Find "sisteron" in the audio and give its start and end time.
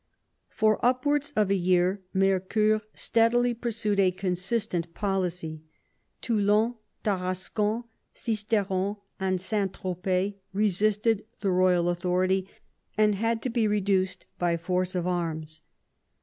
8.11-8.97